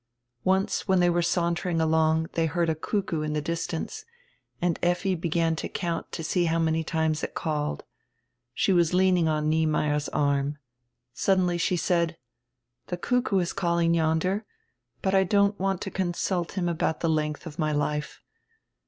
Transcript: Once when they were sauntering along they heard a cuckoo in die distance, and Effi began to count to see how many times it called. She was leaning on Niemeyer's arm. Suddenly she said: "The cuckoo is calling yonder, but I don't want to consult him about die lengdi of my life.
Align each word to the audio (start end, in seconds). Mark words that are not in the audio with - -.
Once 0.43 0.87
when 0.87 0.99
they 0.99 1.11
were 1.11 1.21
sauntering 1.21 1.79
along 1.79 2.27
they 2.33 2.47
heard 2.47 2.71
a 2.71 2.73
cuckoo 2.73 3.21
in 3.21 3.33
die 3.33 3.39
distance, 3.39 4.03
and 4.59 4.79
Effi 4.81 5.13
began 5.13 5.55
to 5.55 5.69
count 5.69 6.11
to 6.11 6.23
see 6.23 6.45
how 6.45 6.57
many 6.57 6.83
times 6.83 7.23
it 7.23 7.35
called. 7.35 7.83
She 8.51 8.73
was 8.73 8.95
leaning 8.95 9.27
on 9.27 9.47
Niemeyer's 9.47 10.09
arm. 10.09 10.57
Suddenly 11.13 11.59
she 11.59 11.77
said: 11.77 12.17
"The 12.87 12.97
cuckoo 12.97 13.37
is 13.37 13.53
calling 13.53 13.93
yonder, 13.93 14.43
but 15.03 15.13
I 15.13 15.23
don't 15.23 15.59
want 15.59 15.81
to 15.81 15.91
consult 15.91 16.53
him 16.53 16.67
about 16.67 17.01
die 17.01 17.07
lengdi 17.07 17.45
of 17.45 17.59
my 17.59 17.71
life. 17.71 18.23